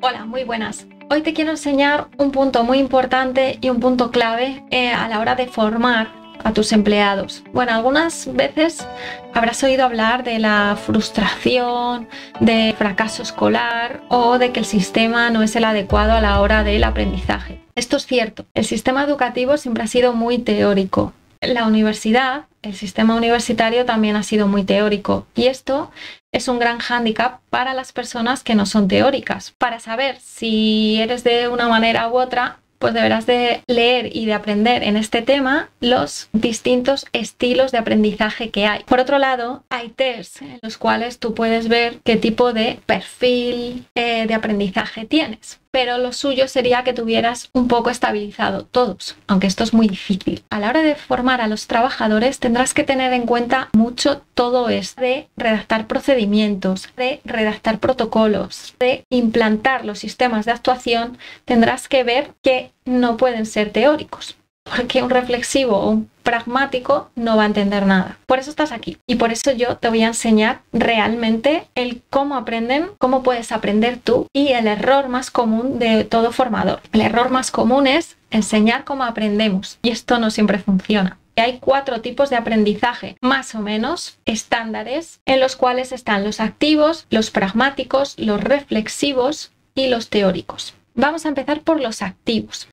Hola, 0.00 0.26
muy 0.26 0.44
buenas. 0.44 0.86
Hoy 1.10 1.22
te 1.22 1.34
quiero 1.34 1.50
enseñar 1.50 2.06
un 2.18 2.30
punto 2.30 2.62
muy 2.62 2.78
importante 2.78 3.58
y 3.60 3.68
un 3.68 3.80
punto 3.80 4.12
clave 4.12 4.62
eh, 4.70 4.92
a 4.92 5.08
la 5.08 5.18
hora 5.18 5.34
de 5.34 5.48
formar 5.48 6.12
a 6.44 6.52
tus 6.52 6.70
empleados. 6.70 7.42
Bueno, 7.52 7.72
algunas 7.72 8.32
veces 8.32 8.86
habrás 9.34 9.60
oído 9.64 9.84
hablar 9.84 10.22
de 10.22 10.38
la 10.38 10.78
frustración, 10.80 12.08
de 12.38 12.76
fracaso 12.78 13.24
escolar 13.24 14.02
o 14.08 14.38
de 14.38 14.52
que 14.52 14.60
el 14.60 14.66
sistema 14.66 15.30
no 15.30 15.42
es 15.42 15.56
el 15.56 15.64
adecuado 15.64 16.12
a 16.12 16.20
la 16.20 16.40
hora 16.40 16.62
del 16.62 16.84
aprendizaje. 16.84 17.60
Esto 17.74 17.96
es 17.96 18.06
cierto, 18.06 18.46
el 18.54 18.66
sistema 18.66 19.02
educativo 19.02 19.56
siempre 19.56 19.82
ha 19.82 19.88
sido 19.88 20.12
muy 20.12 20.38
teórico. 20.38 21.12
La 21.40 21.66
universidad, 21.66 22.46
el 22.62 22.74
sistema 22.74 23.14
universitario 23.14 23.84
también 23.84 24.16
ha 24.16 24.22
sido 24.22 24.48
muy 24.48 24.64
teórico 24.64 25.26
y 25.34 25.46
esto 25.46 25.90
es 26.32 26.48
un 26.48 26.58
gran 26.58 26.78
hándicap 26.78 27.40
para 27.50 27.74
las 27.74 27.92
personas 27.92 28.42
que 28.42 28.54
no 28.54 28.66
son 28.66 28.88
teóricas. 28.88 29.54
Para 29.58 29.80
saber 29.80 30.18
si 30.20 31.00
eres 31.00 31.24
de 31.24 31.48
una 31.48 31.68
manera 31.68 32.08
u 32.08 32.18
otra, 32.18 32.58
pues 32.78 32.94
deberás 32.94 33.26
de 33.26 33.62
leer 33.66 34.14
y 34.14 34.26
de 34.26 34.34
aprender 34.34 34.82
en 34.82 34.96
este 34.96 35.22
tema 35.22 35.70
los 35.80 36.28
distintos 36.32 37.06
estilos 37.12 37.72
de 37.72 37.78
aprendizaje 37.78 38.50
que 38.50 38.66
hay. 38.66 38.84
Por 38.84 39.00
otro 39.00 39.18
lado, 39.18 39.64
hay 39.68 39.88
tests 39.88 40.42
en 40.42 40.58
los 40.62 40.78
cuales 40.78 41.18
tú 41.18 41.34
puedes 41.34 41.68
ver 41.68 41.98
qué 42.04 42.16
tipo 42.16 42.52
de 42.52 42.78
perfil 42.86 43.86
eh, 43.94 44.26
de 44.26 44.34
aprendizaje 44.34 45.06
tienes 45.06 45.60
pero 45.78 45.96
lo 45.96 46.12
suyo 46.12 46.48
sería 46.48 46.82
que 46.82 46.92
tuvieras 46.92 47.50
un 47.52 47.68
poco 47.68 47.88
estabilizado 47.88 48.64
todos, 48.64 49.14
aunque 49.28 49.46
esto 49.46 49.62
es 49.62 49.72
muy 49.72 49.86
difícil. 49.86 50.42
A 50.50 50.58
la 50.58 50.70
hora 50.70 50.82
de 50.82 50.96
formar 50.96 51.40
a 51.40 51.46
los 51.46 51.68
trabajadores 51.68 52.40
tendrás 52.40 52.74
que 52.74 52.82
tener 52.82 53.12
en 53.12 53.26
cuenta 53.26 53.68
mucho 53.74 54.22
todo 54.34 54.70
esto 54.70 55.00
de 55.00 55.28
redactar 55.36 55.86
procedimientos, 55.86 56.88
de 56.96 57.20
redactar 57.24 57.78
protocolos, 57.78 58.74
de 58.80 59.04
implantar 59.08 59.84
los 59.84 60.00
sistemas 60.00 60.46
de 60.46 60.50
actuación, 60.50 61.16
tendrás 61.44 61.86
que 61.86 62.02
ver 62.02 62.32
que 62.42 62.72
no 62.84 63.16
pueden 63.16 63.46
ser 63.46 63.70
teóricos 63.70 64.37
porque 64.74 65.02
un 65.02 65.10
reflexivo 65.10 65.76
o 65.76 65.90
un 65.90 66.10
pragmático 66.22 67.10
no 67.16 67.36
va 67.36 67.44
a 67.44 67.46
entender 67.46 67.86
nada. 67.86 68.18
Por 68.26 68.38
eso 68.38 68.50
estás 68.50 68.70
aquí 68.72 68.98
y 69.06 69.14
por 69.14 69.32
eso 69.32 69.52
yo 69.52 69.78
te 69.78 69.88
voy 69.88 70.02
a 70.02 70.08
enseñar 70.08 70.60
realmente 70.72 71.66
el 71.74 72.02
cómo 72.10 72.36
aprenden, 72.36 72.90
cómo 72.98 73.22
puedes 73.22 73.50
aprender 73.50 73.98
tú 73.98 74.26
y 74.34 74.48
el 74.48 74.66
error 74.66 75.08
más 75.08 75.30
común 75.30 75.78
de 75.78 76.04
todo 76.04 76.32
formador. 76.32 76.80
El 76.92 77.00
error 77.00 77.30
más 77.30 77.50
común 77.50 77.86
es 77.86 78.16
enseñar 78.30 78.84
cómo 78.84 79.04
aprendemos 79.04 79.78
y 79.82 79.90
esto 79.90 80.18
no 80.18 80.30
siempre 80.30 80.58
funciona. 80.58 81.18
Hay 81.36 81.58
cuatro 81.60 82.00
tipos 82.00 82.30
de 82.30 82.36
aprendizaje 82.36 83.16
más 83.20 83.54
o 83.54 83.60
menos 83.60 84.18
estándares 84.24 85.20
en 85.24 85.40
los 85.40 85.56
cuales 85.56 85.92
están 85.92 86.24
los 86.24 86.40
activos, 86.40 87.06
los 87.10 87.30
pragmáticos, 87.30 88.14
los 88.18 88.42
reflexivos 88.42 89.52
y 89.74 89.86
los 89.86 90.08
teóricos. 90.08 90.74
Vamos 90.94 91.24
a 91.24 91.28
empezar 91.28 91.60
por 91.60 91.80
los 91.80 92.02
activos. 92.02 92.68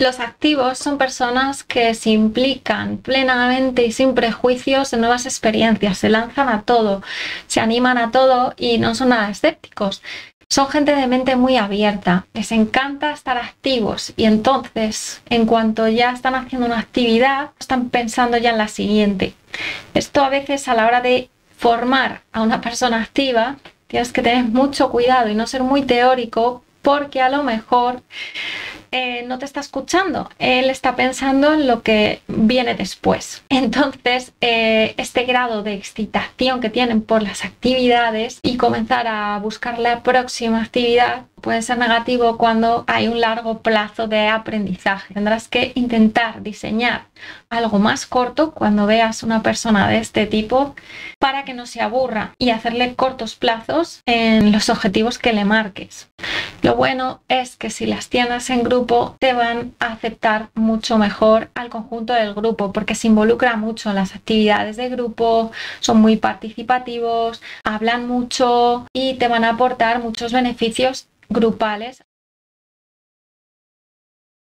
Los 0.00 0.20
activos 0.20 0.78
son 0.78 0.96
personas 0.96 1.64
que 1.64 1.92
se 1.92 2.10
implican 2.10 2.98
plenamente 2.98 3.84
y 3.84 3.90
sin 3.90 4.14
prejuicios 4.14 4.92
en 4.92 5.00
nuevas 5.00 5.26
experiencias, 5.26 5.98
se 5.98 6.08
lanzan 6.08 6.48
a 6.48 6.62
todo, 6.62 7.02
se 7.48 7.58
animan 7.58 7.98
a 7.98 8.12
todo 8.12 8.54
y 8.56 8.78
no 8.78 8.94
son 8.94 9.08
nada 9.08 9.28
escépticos. 9.28 10.00
Son 10.48 10.68
gente 10.68 10.94
de 10.94 11.08
mente 11.08 11.34
muy 11.34 11.56
abierta, 11.56 12.26
les 12.32 12.52
encanta 12.52 13.10
estar 13.10 13.38
activos 13.38 14.12
y 14.16 14.26
entonces 14.26 15.20
en 15.30 15.46
cuanto 15.46 15.88
ya 15.88 16.12
están 16.12 16.36
haciendo 16.36 16.68
una 16.68 16.78
actividad, 16.78 17.50
están 17.58 17.90
pensando 17.90 18.36
ya 18.36 18.50
en 18.50 18.58
la 18.58 18.68
siguiente. 18.68 19.34
Esto 19.94 20.22
a 20.22 20.28
veces 20.28 20.68
a 20.68 20.74
la 20.74 20.86
hora 20.86 21.00
de 21.00 21.28
formar 21.56 22.22
a 22.30 22.42
una 22.42 22.60
persona 22.60 23.02
activa, 23.02 23.56
tienes 23.88 24.12
que 24.12 24.22
tener 24.22 24.44
mucho 24.44 24.90
cuidado 24.90 25.28
y 25.28 25.34
no 25.34 25.48
ser 25.48 25.64
muy 25.64 25.82
teórico 25.82 26.62
porque 26.82 27.20
a 27.20 27.28
lo 27.28 27.42
mejor 27.42 28.02
eh, 28.90 29.24
no 29.26 29.38
te 29.38 29.44
está 29.44 29.60
escuchando, 29.60 30.30
él 30.38 30.70
está 30.70 30.96
pensando 30.96 31.52
en 31.54 31.66
lo 31.66 31.82
que 31.82 32.22
viene 32.26 32.74
después. 32.74 33.42
Entonces, 33.48 34.32
eh, 34.40 34.94
este 34.96 35.24
grado 35.24 35.62
de 35.62 35.74
excitación 35.74 36.60
que 36.60 36.70
tienen 36.70 37.02
por 37.02 37.22
las 37.22 37.44
actividades 37.44 38.40
y 38.42 38.56
comenzar 38.56 39.06
a 39.06 39.38
buscar 39.38 39.78
la 39.78 40.02
próxima 40.02 40.62
actividad 40.62 41.24
puede 41.40 41.62
ser 41.62 41.78
negativo 41.78 42.36
cuando 42.36 42.84
hay 42.86 43.08
un 43.08 43.20
largo 43.20 43.60
plazo 43.60 44.08
de 44.08 44.28
aprendizaje. 44.28 45.14
Tendrás 45.14 45.48
que 45.48 45.72
intentar 45.74 46.42
diseñar 46.42 47.06
algo 47.50 47.78
más 47.78 48.06
corto 48.06 48.52
cuando 48.52 48.86
veas 48.86 49.22
una 49.22 49.42
persona 49.42 49.88
de 49.88 49.98
este 49.98 50.26
tipo 50.26 50.74
para 51.18 51.44
que 51.44 51.54
no 51.54 51.66
se 51.66 51.80
aburra 51.80 52.34
y 52.38 52.50
hacerle 52.50 52.94
cortos 52.94 53.34
plazos 53.34 54.02
en 54.06 54.52
los 54.52 54.68
objetivos 54.68 55.18
que 55.18 55.32
le 55.32 55.44
marques. 55.44 56.08
Lo 56.68 56.76
bueno 56.76 57.22
es 57.28 57.56
que 57.56 57.70
si 57.70 57.86
las 57.86 58.10
tienes 58.10 58.50
en 58.50 58.62
grupo 58.62 59.16
te 59.20 59.32
van 59.32 59.72
a 59.78 59.94
aceptar 59.94 60.50
mucho 60.54 60.98
mejor 60.98 61.48
al 61.54 61.70
conjunto 61.70 62.12
del 62.12 62.34
grupo 62.34 62.74
porque 62.74 62.94
se 62.94 63.06
involucra 63.06 63.56
mucho 63.56 63.88
en 63.88 63.94
las 63.94 64.14
actividades 64.14 64.76
de 64.76 64.90
grupo, 64.90 65.50
son 65.80 66.02
muy 66.02 66.18
participativos, 66.18 67.40
hablan 67.64 68.06
mucho 68.06 68.86
y 68.92 69.14
te 69.14 69.28
van 69.28 69.44
a 69.44 69.52
aportar 69.52 70.02
muchos 70.02 70.34
beneficios 70.34 71.08
grupales. 71.30 72.04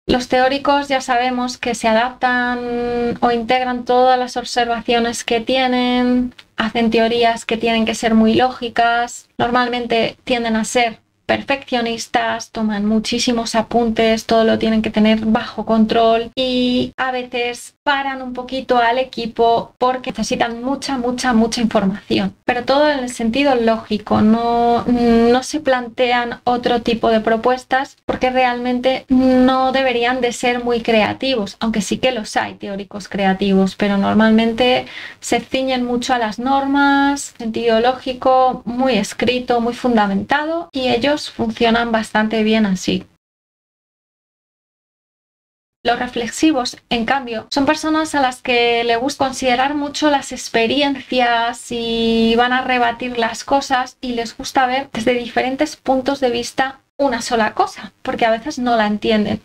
Los 0.06 0.28
teóricos 0.28 0.88
ya 0.88 1.00
sabemos 1.00 1.56
que 1.56 1.74
se 1.74 1.88
adaptan 1.88 3.16
o 3.22 3.30
integran 3.30 3.86
todas 3.86 4.18
las 4.18 4.36
observaciones 4.36 5.24
que 5.24 5.40
tienen, 5.40 6.34
hacen 6.58 6.90
teorías 6.90 7.46
que 7.46 7.56
tienen 7.56 7.86
que 7.86 7.94
ser 7.94 8.14
muy 8.14 8.34
lógicas, 8.34 9.26
normalmente 9.38 10.18
tienden 10.24 10.56
a 10.56 10.66
ser 10.66 10.98
perfeccionistas, 11.30 12.50
toman 12.50 12.86
muchísimos 12.86 13.54
apuntes, 13.54 14.26
todo 14.26 14.42
lo 14.42 14.58
tienen 14.58 14.82
que 14.82 14.90
tener 14.90 15.20
bajo 15.20 15.64
control 15.64 16.32
y 16.34 16.92
a 16.96 17.12
veces 17.12 17.74
paran 17.84 18.20
un 18.20 18.32
poquito 18.32 18.78
al 18.78 18.98
equipo 18.98 19.72
porque 19.78 20.10
necesitan 20.10 20.60
mucha, 20.62 20.98
mucha, 20.98 21.32
mucha 21.32 21.60
información. 21.60 22.34
Pero 22.44 22.64
todo 22.64 22.88
en 22.90 22.98
el 22.98 23.10
sentido 23.10 23.54
lógico, 23.54 24.22
no, 24.22 24.84
no 24.86 25.42
se 25.44 25.60
plantean 25.60 26.40
otro 26.42 26.82
tipo 26.82 27.10
de 27.10 27.20
propuestas 27.20 27.96
porque 28.06 28.30
realmente 28.30 29.04
no 29.08 29.70
deberían 29.70 30.20
de 30.20 30.32
ser 30.32 30.64
muy 30.64 30.80
creativos, 30.80 31.56
aunque 31.60 31.80
sí 31.80 31.98
que 31.98 32.10
los 32.10 32.36
hay 32.36 32.54
teóricos 32.54 33.08
creativos, 33.08 33.76
pero 33.76 33.98
normalmente 33.98 34.86
se 35.20 35.38
ciñen 35.38 35.84
mucho 35.84 36.12
a 36.12 36.18
las 36.18 36.40
normas, 36.40 37.34
sentido 37.38 37.78
lógico, 37.78 38.62
muy 38.64 38.94
escrito, 38.94 39.60
muy 39.60 39.74
fundamentado 39.74 40.68
y 40.72 40.88
ellos 40.88 41.19
funcionan 41.28 41.90
bastante 41.90 42.44
bien 42.44 42.64
así. 42.64 43.04
Los 45.82 45.98
reflexivos, 45.98 46.76
en 46.90 47.06
cambio, 47.06 47.48
son 47.50 47.64
personas 47.64 48.14
a 48.14 48.20
las 48.20 48.42
que 48.42 48.84
le 48.84 48.96
gusta 48.96 49.24
considerar 49.24 49.74
mucho 49.74 50.10
las 50.10 50.30
experiencias 50.30 51.66
y 51.70 52.34
van 52.36 52.52
a 52.52 52.62
rebatir 52.62 53.18
las 53.18 53.44
cosas 53.44 53.96
y 54.02 54.12
les 54.12 54.36
gusta 54.36 54.66
ver 54.66 54.90
desde 54.92 55.14
diferentes 55.14 55.76
puntos 55.76 56.20
de 56.20 56.30
vista 56.30 56.80
una 57.00 57.22
sola 57.22 57.54
cosa, 57.54 57.92
porque 58.02 58.26
a 58.26 58.30
veces 58.30 58.58
no 58.58 58.76
la 58.76 58.86
entienden. 58.86 59.40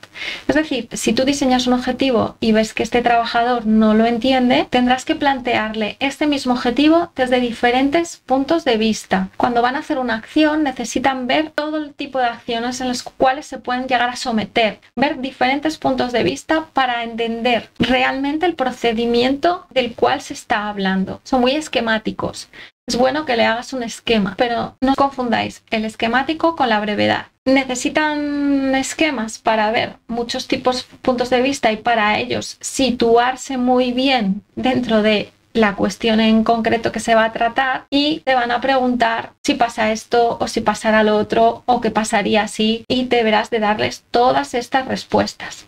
Es 0.48 0.56
decir, 0.56 0.90
si 0.92 1.14
tú 1.14 1.24
diseñas 1.24 1.68
un 1.68 1.74
objetivo 1.74 2.36
y 2.42 2.52
ves 2.52 2.74
que 2.74 2.84
este 2.84 3.02
trabajador 3.02 3.66
no 3.66 3.94
lo 3.94 4.06
entiende, 4.06 4.68
tendrás 4.70 5.06
que 5.06 5.16
plantearle 5.16 5.96
este 6.02 6.28
mismo 6.28 6.54
objetivo 6.54 7.12
desde 7.16 7.40
diferentes 7.40 8.18
puntos 8.26 8.66
de 8.66 8.76
vista. 8.76 9.30
Cuando 9.38 9.62
van 9.62 9.78
a 9.78 9.80
hacer 9.80 10.00
una 10.00 10.16
acción, 10.16 10.64
necesitan 10.64 11.28
ver 11.28 11.50
todo 11.50 11.78
el 11.78 11.94
tipo 11.94 12.20
de 12.20 12.26
acciones 12.26 12.82
en 12.82 12.90
las 12.90 13.04
cuales 13.04 13.46
se 13.46 13.58
pueden 13.58 13.88
llegar 13.88 14.10
a 14.10 14.18
someter, 14.18 14.82
ver 14.98 15.22
diferentes 15.22 15.78
puntos 15.78 16.12
de 16.12 16.24
vista 16.24 16.66
para 16.74 17.04
entender 17.04 17.70
realmente 17.80 18.46
el 18.46 18.56
procedimiento 18.56 19.66
del 19.70 19.96
cual 19.96 20.20
se 20.20 20.34
está 20.34 20.68
hablando. 20.68 21.22
Son 21.24 21.40
muy 21.40 21.56
esquemáticos. 21.56 22.50
Es 22.88 22.98
bueno 22.98 23.26
que 23.26 23.36
le 23.36 23.46
hagas 23.46 23.74
un 23.74 23.82
esquema, 23.82 24.36
pero 24.38 24.78
no 24.80 24.96
confundáis 24.96 25.64
el 25.72 25.86
esquemático 25.86 26.56
con 26.56 26.70
la 26.70 26.80
brevedad. 26.80 27.28
Necesitan 27.46 28.76
esquemas 28.76 29.40
para 29.40 29.72
ver 29.72 29.96
muchos 30.08 30.48
tipos, 30.48 30.84
puntos 31.02 31.32
de 31.32 31.42
vista 31.42 31.72
y 31.72 31.78
para 31.78 32.20
ellos 32.20 32.58
situarse 32.62 33.58
muy 33.58 33.92
bien 33.92 34.44
dentro 34.56 35.02
de 35.02 35.32
la 35.54 35.76
cuestión 35.76 36.20
en 36.20 36.44
concreto 36.44 36.92
que 36.92 37.00
se 37.00 37.16
va 37.16 37.26
a 37.26 37.32
tratar 37.32 37.86
y 37.90 38.20
te 38.20 38.36
van 38.36 38.52
a 38.52 38.62
preguntar 38.62 39.32
si 39.44 39.56
pasa 39.56 39.92
esto 39.92 40.38
o 40.40 40.48
si 40.48 40.62
pasará 40.62 41.04
lo 41.04 41.18
otro 41.18 41.64
o 41.66 41.82
qué 41.82 41.90
pasaría 41.92 42.44
así 42.44 42.86
y 42.88 43.06
deberás 43.06 43.50
de 43.50 43.60
darles 43.60 44.04
todas 44.12 44.54
estas 44.54 44.88
respuestas. 44.88 45.66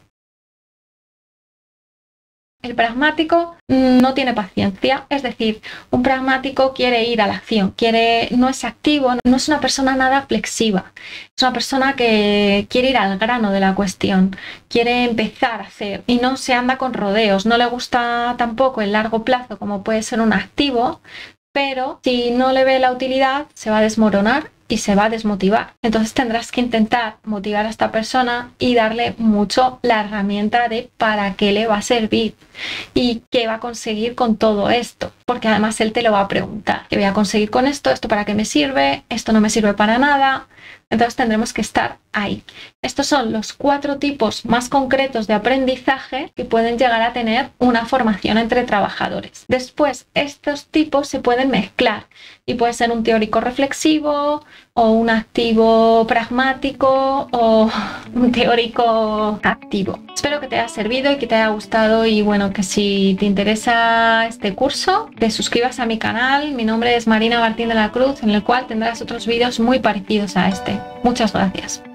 El 2.64 2.74
pragmático 2.74 3.56
no 3.68 4.16
tiene 4.16 4.34
paciencia, 4.34 5.06
es 5.10 5.22
decir, 5.22 5.62
un 5.92 6.02
pragmático 6.02 6.74
quiere 6.74 7.04
ir 7.04 7.22
a 7.22 7.28
la 7.28 7.36
acción, 7.36 7.72
quiere, 7.72 8.30
no 8.32 8.50
es 8.50 8.64
activo, 8.64 9.14
no 9.24 9.36
es 9.38 9.48
una 9.48 9.60
persona 9.60 9.96
nada 9.96 10.24
flexiva, 10.24 10.92
es 11.36 11.44
una 11.44 11.54
persona 11.54 11.96
que 11.96 12.66
quiere 12.68 12.90
ir 12.90 12.98
al 12.98 13.20
grano 13.20 13.52
de 13.52 13.60
la 13.60 13.76
cuestión, 13.76 14.36
quiere 14.70 15.04
empezar 15.04 15.62
a 15.62 15.66
hacer 15.66 16.04
y 16.08 16.18
no 16.18 16.36
se 16.36 16.56
anda 16.56 16.80
con 16.80 16.96
rodeos, 16.96 17.46
no 17.46 17.58
le 17.58 17.68
gusta 17.68 18.34
tampoco 18.40 18.82
el 18.82 18.92
largo 18.92 19.24
plazo 19.24 19.60
como 19.60 19.84
puede 19.84 20.02
ser 20.02 20.20
un 20.20 20.34
activo, 20.34 21.00
pero 21.54 22.00
si 22.04 22.32
no 22.32 22.54
le 22.54 22.64
ve 22.64 22.80
la 22.80 22.92
utilidad 22.92 23.46
se 23.54 23.70
va 23.70 23.78
a 23.78 23.82
desmoronar 23.82 24.50
y 24.68 24.78
se 24.78 24.96
va 24.96 25.06
a 25.06 25.10
desmotivar. 25.10 25.74
Entonces 25.82 26.14
tendrás 26.14 26.52
que 26.52 26.62
intentar 26.62 27.18
motivar 27.24 27.66
a 27.66 27.70
esta 27.70 27.92
persona 27.92 28.52
y 28.60 28.76
darle 28.76 29.16
mucho 29.18 29.80
la 29.82 30.02
herramienta 30.02 30.68
de 30.68 30.90
para 30.98 31.36
qué 31.36 31.52
le 31.52 31.68
va 31.68 31.78
a 31.78 31.82
servir 31.82 32.36
y 32.94 33.24
qué 33.32 33.48
va 33.48 33.56
a 33.56 33.60
conseguir 33.60 34.16
con 34.16 34.38
todo 34.38 34.70
esto. 34.70 35.12
Porque 35.26 35.48
además 35.48 35.80
él 35.82 35.94
te 35.94 36.02
lo 36.02 36.12
va 36.12 36.22
a 36.22 36.28
preguntar. 36.28 36.88
¿Qué 36.90 36.98
voy 36.98 37.06
a 37.06 37.14
conseguir 37.14 37.50
con 37.50 37.68
esto? 37.68 37.92
¿Esto 37.92 38.08
para 38.08 38.26
qué 38.26 38.34
me 38.34 38.46
sirve? 38.46 39.04
¿Esto 39.10 39.32
no 39.32 39.42
me 39.42 39.50
sirve 39.50 39.74
para 39.74 39.98
nada? 39.98 40.48
Entonces 40.90 41.16
tendremos 41.16 41.52
que 41.52 41.62
estar 41.62 41.98
ahí. 42.14 42.44
Estos 42.82 43.08
son 43.08 43.34
los 43.34 43.52
cuatro 43.52 43.98
tipos 43.98 44.46
más 44.46 44.70
concretos 44.70 45.28
de 45.28 45.34
aprendizaje 45.34 46.32
que 46.36 46.46
pueden 46.46 46.78
llegar 46.78 47.02
a 47.02 47.14
tener 47.14 47.50
una 47.58 47.86
formación 47.86 48.38
entre 48.38 48.64
trabajadores. 48.64 49.46
Después, 49.50 50.08
estos 50.14 50.68
tipos 50.68 51.10
se 51.10 51.20
pueden 51.20 51.50
mezclar 51.50 52.08
y 52.46 52.56
puede 52.56 52.74
ser 52.74 52.92
un 52.92 53.04
teórico 53.04 53.42
reflexivo 53.42 54.46
o 54.78 54.92
un 54.92 55.10
activo 55.10 56.06
pragmático 56.08 57.28
o 57.32 57.70
un 58.14 58.32
teórico 58.32 59.40
activo. 59.44 60.00
Espero 60.14 60.40
que 60.40 60.48
te 60.48 60.60
haya 60.60 60.68
servido 60.68 61.12
y 61.12 61.18
que 61.18 61.26
te 61.26 61.36
haya 61.36 61.50
gustado 61.50 62.06
y 62.06 62.22
bueno, 62.22 62.54
que 62.54 62.64
si 62.64 63.16
te 63.20 63.26
interesa 63.26 64.28
este 64.28 64.54
curso, 64.54 65.10
te 65.18 65.32
suscribas 65.32 65.80
a 65.80 65.86
mi 65.86 65.98
canal. 65.98 66.54
Mi 66.54 66.64
nombre 66.64 66.96
es 66.96 67.08
Marina 67.08 67.40
Martín 67.40 67.70
de 67.70 67.76
la 67.76 67.92
Cruz, 67.92 68.22
en 68.22 68.30
el 68.30 68.44
cual 68.44 68.68
tendrás 68.68 69.02
otros 69.02 69.26
vídeos 69.26 69.60
muy 69.60 69.80
parecidos 69.80 70.38
a 70.38 70.48
este. 70.48 70.80
Muchas 71.04 71.34
gracias. 71.34 71.87